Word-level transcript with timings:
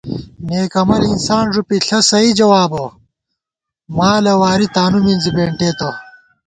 نېک 0.49 0.73
عمل 0.81 1.01
انسان 1.13 1.45
ݫُپی 1.53 1.77
ݪہ 1.87 1.99
سئ 2.09 2.27
جوابہ 2.37 2.85
مالہ 3.97 4.33
واری 4.41 4.67
تانُو 4.75 4.99
مِنزی 5.05 5.31
بېنٹېتہ 5.35 5.89